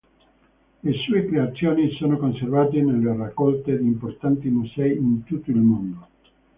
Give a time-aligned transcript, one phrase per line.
[0.81, 6.07] Le sue creazioni sono conservate nelle raccolte di importanti musei in tutto il mondo.